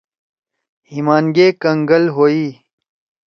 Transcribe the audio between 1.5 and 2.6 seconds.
کنگل ہوئی۔